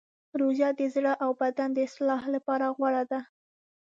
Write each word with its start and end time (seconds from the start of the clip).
روژه 0.39 0.69
د 0.79 0.81
زړه 0.95 1.13
او 1.23 1.29
بدن 1.41 1.69
د 1.73 1.77
اصلاح 1.87 2.23
لپاره 2.35 2.65
غوره 2.75 3.03
ده. 3.11 3.19